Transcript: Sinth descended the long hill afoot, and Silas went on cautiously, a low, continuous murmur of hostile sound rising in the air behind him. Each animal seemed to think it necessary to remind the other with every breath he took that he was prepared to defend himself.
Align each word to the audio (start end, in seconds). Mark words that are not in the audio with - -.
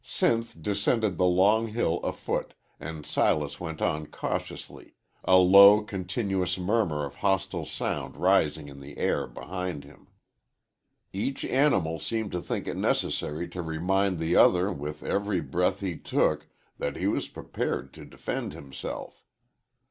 Sinth 0.03 0.59
descended 0.59 1.19
the 1.19 1.27
long 1.27 1.67
hill 1.67 1.99
afoot, 1.99 2.55
and 2.79 3.05
Silas 3.05 3.59
went 3.59 3.83
on 3.83 4.07
cautiously, 4.07 4.95
a 5.23 5.37
low, 5.37 5.83
continuous 5.83 6.57
murmur 6.57 7.05
of 7.05 7.17
hostile 7.17 7.67
sound 7.67 8.17
rising 8.17 8.67
in 8.67 8.79
the 8.79 8.97
air 8.97 9.27
behind 9.27 9.83
him. 9.83 10.07
Each 11.13 11.45
animal 11.45 11.99
seemed 11.99 12.31
to 12.31 12.41
think 12.41 12.67
it 12.67 12.77
necessary 12.77 13.47
to 13.49 13.61
remind 13.61 14.17
the 14.17 14.35
other 14.35 14.73
with 14.73 15.03
every 15.03 15.39
breath 15.39 15.81
he 15.81 15.95
took 15.97 16.47
that 16.79 16.95
he 16.95 17.05
was 17.05 17.27
prepared 17.27 17.93
to 17.93 18.03
defend 18.03 18.53
himself. 18.53 19.23